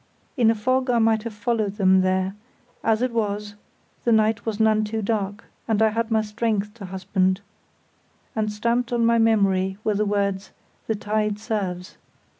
[0.35, 2.33] In a fog I might have followed them there;
[2.83, 3.53] as it was,
[4.03, 7.41] the night was none too dark, and I had my strength to husband;
[8.35, 10.53] and stamped on my memory were the words
[10.87, 11.97] "the tide serves".